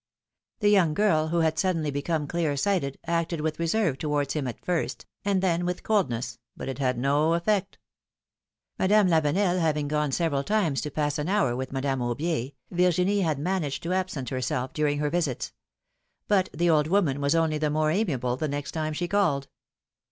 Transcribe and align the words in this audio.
The 0.61 0.69
young 0.69 0.95
girl, 0.95 1.27
who 1.27 1.41
had 1.41 1.59
suddenly 1.59 1.91
become 1.91 2.25
clear 2.25 2.57
sighted, 2.57 2.97
acted 3.05 3.39
with 3.41 3.59
reserve 3.59 3.99
towards 3.99 4.33
him 4.33 4.47
at 4.47 4.59
first, 4.65 5.05
and 5.23 5.43
then 5.43 5.63
with 5.63 5.83
coldness, 5.83 6.39
but 6.57 6.67
it 6.67 6.79
had 6.79 6.97
no 6.97 7.35
effect. 7.35 7.77
Madame 8.79 9.09
Lavenel 9.09 9.59
having 9.59 9.87
gone 9.87 10.11
several 10.11 10.43
times 10.43 10.81
to 10.81 10.89
pass 10.89 11.19
an 11.19 11.29
hour 11.29 11.55
with 11.55 11.71
Madame 11.71 12.01
Aubier, 12.01 12.53
Virginie 12.71 13.21
had 13.21 13.37
managed 13.37 13.83
to 13.83 13.93
absent 13.93 14.29
herself 14.29 14.73
during 14.73 14.97
her 14.97 15.11
visits; 15.11 15.53
but 16.27 16.49
the 16.51 16.67
old 16.71 16.87
woman 16.87 17.21
was 17.21 17.35
only 17.35 17.59
the 17.59 17.69
more 17.69 17.91
amiable 17.91 18.35
the 18.35 18.47
next 18.47 18.71
time 18.71 18.93
she 18.93 19.07
called. 19.07 19.49